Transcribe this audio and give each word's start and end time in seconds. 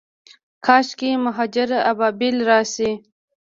کاشکي 0.65 1.09
مهاجر 1.25 1.69
ابابیل 1.91 2.37
راشي 2.49 2.91